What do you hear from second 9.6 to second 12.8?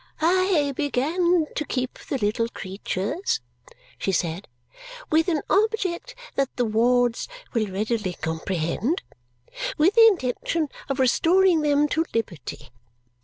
With the intention of restoring them to liberty.